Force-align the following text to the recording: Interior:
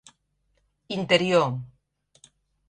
Interior: 0.97 1.51